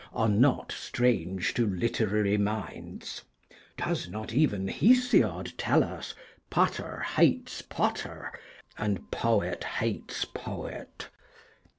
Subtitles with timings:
[0.15, 3.21] are not strange to literary minds;
[3.77, 6.15] does not even Hesiod tell us
[6.49, 8.31] 'potter hates potter,
[8.79, 11.07] and poet hates poet'?